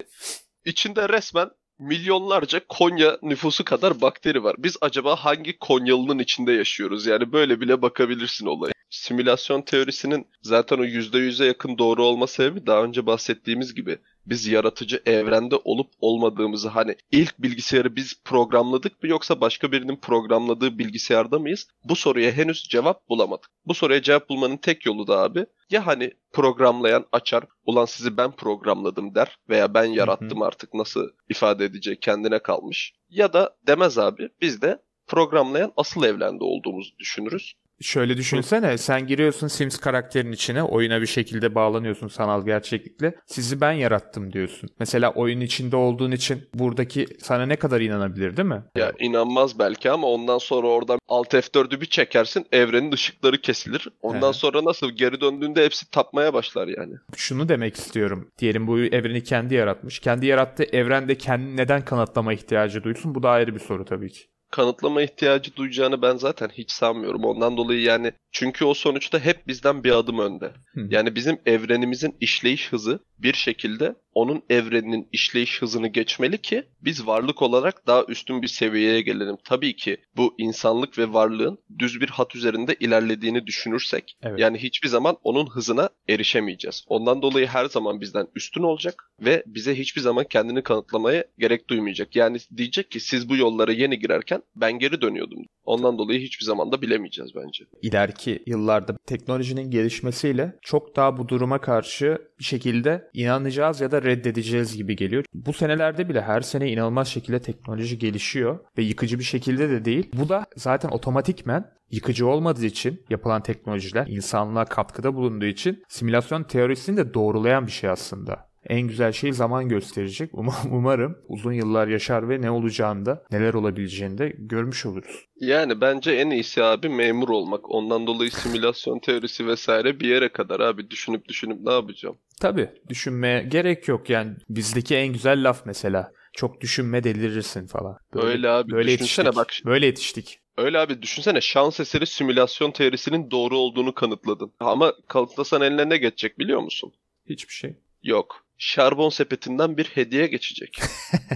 içinde 0.65 1.09
resmen 1.09 1.49
milyonlarca 1.79 2.61
Konya 2.69 3.17
nüfusu 3.21 3.63
kadar 3.63 4.01
bakteri 4.01 4.43
var. 4.43 4.55
Biz 4.59 4.77
acaba 4.81 5.15
hangi 5.15 5.57
Konyalı'nın 5.57 6.19
içinde 6.19 6.51
yaşıyoruz? 6.51 7.05
Yani 7.05 7.31
böyle 7.31 7.61
bile 7.61 7.81
bakabilirsin 7.81 8.45
olaya. 8.45 8.73
Simülasyon 8.89 9.61
teorisinin 9.61 10.27
zaten 10.41 10.77
o 10.77 10.85
%100'e 10.85 11.45
yakın 11.45 11.77
doğru 11.77 12.05
olma 12.05 12.27
sebebi 12.27 12.67
daha 12.67 12.83
önce 12.83 13.05
bahsettiğimiz 13.05 13.75
gibi 13.75 13.97
biz 14.25 14.47
yaratıcı 14.47 15.01
evrende 15.05 15.55
olup 15.55 15.91
olmadığımızı 15.99 16.69
hani 16.69 16.95
ilk 17.11 17.39
bilgisayarı 17.39 17.95
biz 17.95 18.21
programladık 18.23 19.03
mı 19.03 19.09
yoksa 19.09 19.41
başka 19.41 19.71
birinin 19.71 19.95
programladığı 19.95 20.77
bilgisayarda 20.77 21.39
mıyız? 21.39 21.67
Bu 21.83 21.95
soruya 21.95 22.31
henüz 22.31 22.63
cevap 22.63 23.09
bulamadık. 23.09 23.49
Bu 23.65 23.73
soruya 23.73 24.01
cevap 24.01 24.29
bulmanın 24.29 24.57
tek 24.57 24.85
yolu 24.85 25.07
da 25.07 25.19
abi 25.19 25.45
ya 25.69 25.87
hani 25.87 26.11
programlayan 26.31 27.05
açar 27.11 27.43
ulan 27.65 27.85
sizi 27.85 28.17
ben 28.17 28.31
programladım 28.31 29.15
der 29.15 29.37
veya 29.49 29.73
ben 29.73 29.85
yarattım 29.85 30.41
artık 30.41 30.73
nasıl 30.73 31.09
ifade 31.29 31.65
edeceği 31.65 31.99
kendine 31.99 32.39
kalmış. 32.39 32.93
Ya 33.09 33.33
da 33.33 33.57
demez 33.67 33.97
abi 33.97 34.29
biz 34.41 34.61
de 34.61 34.81
programlayan 35.07 35.73
asıl 35.77 36.03
evrende 36.03 36.43
olduğumuzu 36.43 36.97
düşünürüz. 36.99 37.53
Şöyle 37.81 38.17
düşünsene 38.17 38.77
sen 38.77 39.07
giriyorsun 39.07 39.47
Sims 39.47 39.77
karakterin 39.77 40.31
içine 40.31 40.63
oyuna 40.63 41.01
bir 41.01 41.07
şekilde 41.07 41.55
bağlanıyorsun 41.55 42.07
sanal 42.07 42.45
gerçeklikle. 42.45 43.15
Sizi 43.25 43.61
ben 43.61 43.71
yarattım 43.71 44.33
diyorsun. 44.33 44.69
Mesela 44.79 45.11
oyun 45.11 45.41
içinde 45.41 45.75
olduğun 45.75 46.11
için 46.11 46.49
buradaki 46.53 47.05
sana 47.19 47.45
ne 47.45 47.55
kadar 47.55 47.81
inanabilir 47.81 48.37
değil 48.37 48.47
mi? 48.47 48.63
Ya 48.75 48.93
inanmaz 48.99 49.59
belki 49.59 49.91
ama 49.91 50.07
ondan 50.07 50.37
sonra 50.37 50.67
oradan 50.67 50.99
Alt 51.07 51.33
F4'ü 51.33 51.81
bir 51.81 51.85
çekersin 51.85 52.45
evrenin 52.51 52.91
ışıkları 52.91 53.41
kesilir. 53.41 53.87
Ondan 54.01 54.27
He. 54.27 54.33
sonra 54.33 54.65
nasıl 54.65 54.89
geri 54.89 55.21
döndüğünde 55.21 55.65
hepsi 55.65 55.91
tapmaya 55.91 56.33
başlar 56.33 56.67
yani. 56.67 56.93
Şunu 57.15 57.49
demek 57.49 57.75
istiyorum. 57.75 58.31
Diyelim 58.39 58.67
bu 58.67 58.79
evreni 58.79 59.23
kendi 59.23 59.55
yaratmış. 59.55 59.99
Kendi 59.99 60.25
yarattığı 60.25 60.63
evrende 60.63 61.15
kendini 61.15 61.57
neden 61.57 61.85
kanıtlama 61.85 62.33
ihtiyacı 62.33 62.83
duysun? 62.83 63.15
Bu 63.15 63.23
da 63.23 63.29
ayrı 63.29 63.55
bir 63.55 63.59
soru 63.59 63.85
tabii 63.85 64.09
ki. 64.09 64.21
Kanıtlama 64.51 65.01
ihtiyacı 65.01 65.55
duyacağını 65.55 66.01
ben 66.01 66.15
zaten 66.15 66.49
hiç 66.53 66.71
sanmıyorum. 66.71 67.23
Ondan 67.23 67.57
dolayı 67.57 67.81
yani 67.81 68.13
çünkü 68.31 68.65
o 68.65 68.73
sonuçta 68.73 69.19
hep 69.19 69.47
bizden 69.47 69.83
bir 69.83 69.91
adım 69.91 70.19
önde. 70.19 70.53
Hı. 70.73 70.87
Yani 70.89 71.15
bizim 71.15 71.39
evrenimizin 71.45 72.15
işleyiş 72.19 72.71
hızı 72.71 72.99
bir 73.19 73.33
şekilde 73.33 73.95
onun 74.13 74.41
evreninin 74.49 75.07
işleyiş 75.11 75.61
hızını 75.61 75.87
geçmeli 75.87 76.37
ki 76.37 76.63
biz 76.81 77.07
varlık 77.07 77.41
olarak 77.41 77.87
daha 77.87 78.03
üstün 78.07 78.41
bir 78.41 78.47
seviyeye 78.47 79.01
gelelim. 79.01 79.37
Tabii 79.43 79.75
ki 79.75 79.97
bu 80.17 80.35
insanlık 80.37 80.97
ve 80.97 81.13
varlığın 81.13 81.57
düz 81.79 82.01
bir 82.01 82.09
hat 82.09 82.35
üzerinde 82.35 82.75
ilerlediğini 82.79 83.47
düşünürsek 83.47 84.17
Evet. 84.23 84.39
yani 84.39 84.57
hiçbir 84.57 84.89
zaman 84.89 85.17
onun 85.23 85.47
hızına 85.47 85.89
erişemeyeceğiz. 86.09 86.83
Ondan 86.87 87.21
dolayı 87.21 87.47
her 87.47 87.65
zaman 87.65 88.01
bizden 88.01 88.27
üstün 88.35 88.63
olacak 88.63 89.11
ve 89.21 89.43
bize 89.45 89.75
hiçbir 89.75 90.01
zaman 90.01 90.25
kendini 90.29 90.63
kanıtlamaya 90.63 91.23
gerek 91.39 91.69
duymayacak. 91.69 92.15
Yani 92.15 92.37
diyecek 92.57 92.91
ki 92.91 92.99
siz 92.99 93.29
bu 93.29 93.35
yollara 93.35 93.71
yeni 93.71 93.99
girerken 93.99 94.41
ben 94.55 94.79
geri 94.79 95.01
dönüyordum. 95.01 95.45
Ondan 95.63 95.97
dolayı 95.97 96.19
hiçbir 96.19 96.45
zaman 96.45 96.71
da 96.71 96.81
bilemeyeceğiz 96.81 97.31
bence. 97.35 97.65
İleriki 97.81 98.43
yıllarda 98.45 98.97
teknolojinin 99.05 99.71
gelişmesiyle 99.71 100.55
çok 100.61 100.95
daha 100.95 101.17
bu 101.17 101.29
duruma 101.29 101.61
karşı 101.61 102.17
bir 102.39 102.43
şekilde 102.43 103.09
inanacağız 103.13 103.81
ya 103.81 103.91
da 103.91 104.03
reddedeceğiz 104.09 104.77
gibi 104.77 104.95
geliyor. 104.95 105.23
Bu 105.33 105.53
senelerde 105.53 106.09
bile 106.09 106.21
her 106.21 106.41
sene 106.41 106.71
inanılmaz 106.71 107.07
şekilde 107.07 107.41
teknoloji 107.41 107.97
gelişiyor 107.99 108.59
ve 108.77 108.83
yıkıcı 108.83 109.19
bir 109.19 109.23
şekilde 109.23 109.69
de 109.69 109.85
değil. 109.85 110.09
Bu 110.13 110.29
da 110.29 110.45
zaten 110.55 110.89
otomatikmen 110.89 111.65
yıkıcı 111.91 112.27
olmadığı 112.27 112.65
için 112.65 113.05
yapılan 113.09 113.43
teknolojiler 113.43 114.07
insanlığa 114.07 114.65
katkıda 114.65 115.15
bulunduğu 115.15 115.45
için 115.45 115.83
simülasyon 115.87 116.43
teorisini 116.43 116.97
de 116.97 117.13
doğrulayan 117.13 117.67
bir 117.67 117.71
şey 117.71 117.89
aslında. 117.89 118.48
En 118.69 118.81
güzel 118.81 119.11
şey 119.11 119.33
zaman 119.33 119.69
gösterecek. 119.69 120.31
Um- 120.33 120.53
umarım 120.71 121.17
uzun 121.27 121.53
yıllar 121.53 121.87
yaşar 121.87 122.29
ve 122.29 122.41
ne 122.41 122.51
olacağını 122.51 123.05
da 123.05 123.23
neler 123.31 123.53
olabileceğini 123.53 124.17
de 124.17 124.33
görmüş 124.37 124.85
oluruz. 124.85 125.25
Yani 125.39 125.81
bence 125.81 126.11
en 126.11 126.29
iyisi 126.29 126.63
abi 126.63 126.89
memur 126.89 127.29
olmak. 127.29 127.69
Ondan 127.71 128.07
dolayı 128.07 128.31
simülasyon 128.31 128.99
teorisi 128.99 129.47
vesaire 129.47 129.99
bir 129.99 130.07
yere 130.07 130.29
kadar 130.29 130.59
abi 130.59 130.89
düşünüp 130.89 131.27
düşünüp 131.27 131.61
ne 131.61 131.73
yapacağım? 131.73 132.17
Tabii 132.41 132.69
düşünmeye 132.89 133.43
gerek 133.43 133.87
yok 133.87 134.09
yani 134.09 134.31
bizdeki 134.49 134.95
en 134.95 135.13
güzel 135.13 135.43
laf 135.49 135.65
mesela. 135.65 136.11
Çok 136.33 136.61
düşünme 136.61 137.03
delirirsin 137.03 137.67
falan. 137.67 137.97
Öyle 138.13 138.49
abi, 138.49 138.71
Böyle 138.71 138.87
düşünsene 138.99 139.25
yetiştik. 139.27 139.37
bak- 139.65 139.65
Böyle 139.65 139.85
yetiştik. 139.85 140.39
Öyle 140.57 140.79
abi 140.79 141.01
düşünsene 141.01 141.41
şans 141.41 141.79
eseri 141.79 142.05
simülasyon 142.05 142.71
teorisinin 142.71 143.31
doğru 143.31 143.57
olduğunu 143.57 143.93
kanıtladın. 143.95 144.51
Ama 144.59 144.93
kanıtlasan 145.07 145.61
eline 145.61 145.89
ne 145.89 145.97
geçecek 145.97 146.39
biliyor 146.39 146.59
musun? 146.61 146.91
Hiçbir 147.29 147.53
şey. 147.53 147.75
Yok. 148.03 148.45
Şarbon 148.59 149.09
sepetinden 149.09 149.77
bir 149.77 149.85
hediye 149.85 150.27
geçecek. 150.27 150.81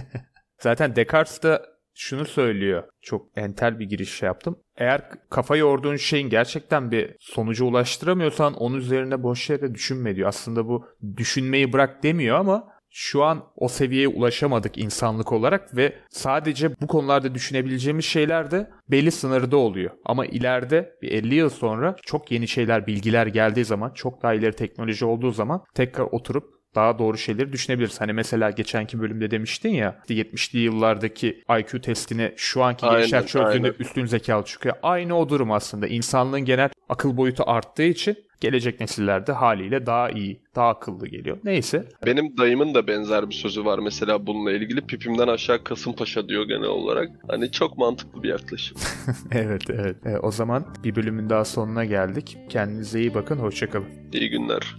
Zaten 0.60 0.96
Descartes 0.96 1.42
de 1.42 1.62
şunu 1.94 2.24
söylüyor. 2.24 2.84
Çok 3.02 3.26
entel 3.36 3.78
bir 3.78 3.88
giriş 3.88 4.14
şey 4.14 4.26
yaptım. 4.26 4.58
Eğer 4.76 5.02
kafa 5.30 5.56
yorduğun 5.56 5.96
şeyin 5.96 6.28
gerçekten 6.28 6.90
bir 6.90 7.16
sonuca 7.20 7.64
ulaştıramıyorsan 7.64 8.54
onun 8.54 8.76
üzerine 8.76 9.22
boş 9.22 9.50
yere 9.50 9.74
düşünme 9.74 10.16
diyor. 10.16 10.28
Aslında 10.28 10.68
bu 10.68 10.86
düşünmeyi 11.16 11.72
bırak 11.72 12.02
demiyor 12.02 12.38
ama 12.38 12.74
şu 12.96 13.24
an 13.24 13.44
o 13.56 13.68
seviyeye 13.68 14.08
ulaşamadık 14.08 14.78
insanlık 14.78 15.32
olarak 15.32 15.76
ve 15.76 15.94
sadece 16.10 16.80
bu 16.80 16.86
konularda 16.86 17.34
düşünebileceğimiz 17.34 18.04
şeyler 18.04 18.50
de 18.50 18.70
belli 18.90 19.10
sınırda 19.10 19.56
oluyor. 19.56 19.90
Ama 20.04 20.26
ileride 20.26 20.92
bir 21.02 21.12
50 21.12 21.34
yıl 21.34 21.50
sonra 21.50 21.96
çok 22.02 22.30
yeni 22.30 22.48
şeyler, 22.48 22.86
bilgiler 22.86 23.26
geldiği 23.26 23.64
zaman, 23.64 23.90
çok 23.90 24.22
daha 24.22 24.34
ileri 24.34 24.56
teknoloji 24.56 25.04
olduğu 25.04 25.30
zaman 25.30 25.64
tekrar 25.74 26.04
oturup 26.04 26.63
daha 26.74 26.98
doğru 26.98 27.18
şeyleri 27.18 27.52
düşünebiliriz. 27.52 28.00
Hani 28.00 28.12
mesela 28.12 28.50
geçenki 28.50 29.00
bölümde 29.00 29.30
demiştin 29.30 29.70
ya 29.70 30.02
70'li 30.08 30.58
yıllardaki 30.58 31.42
IQ 31.60 31.80
testini 31.80 32.32
şu 32.36 32.62
anki 32.62 32.86
Aynen, 32.86 33.00
gençler 33.00 33.26
çözdüğünde 33.26 33.74
üstün 33.78 34.06
zekalı 34.06 34.44
çıkıyor. 34.44 34.74
Aynı 34.82 35.18
o 35.18 35.28
durum 35.28 35.52
aslında. 35.52 35.86
İnsanlığın 35.86 36.44
genel 36.44 36.68
akıl 36.88 37.16
boyutu 37.16 37.42
arttığı 37.46 37.82
için 37.82 38.16
gelecek 38.40 38.80
nesillerde 38.80 39.32
haliyle 39.32 39.86
daha 39.86 40.10
iyi, 40.10 40.40
daha 40.54 40.68
akıllı 40.68 41.08
geliyor. 41.08 41.38
Neyse. 41.44 41.88
Benim 42.06 42.38
dayımın 42.38 42.74
da 42.74 42.86
benzer 42.86 43.30
bir 43.30 43.34
sözü 43.34 43.64
var 43.64 43.78
mesela 43.78 44.26
bununla 44.26 44.52
ilgili. 44.52 44.80
Pipimden 44.80 45.28
aşağı 45.28 45.64
Kasımpaşa 45.64 46.28
diyor 46.28 46.44
genel 46.44 46.68
olarak. 46.68 47.10
Hani 47.28 47.50
çok 47.50 47.78
mantıklı 47.78 48.22
bir 48.22 48.28
yaklaşım. 48.28 48.76
evet 49.32 49.62
evet. 49.70 50.06
E, 50.06 50.18
o 50.18 50.30
zaman 50.30 50.66
bir 50.84 50.96
bölümün 50.96 51.30
daha 51.30 51.44
sonuna 51.44 51.84
geldik. 51.84 52.38
Kendinize 52.48 53.00
iyi 53.00 53.14
bakın. 53.14 53.36
Hoşçakalın. 53.36 53.88
İyi 54.12 54.30
günler. 54.30 54.76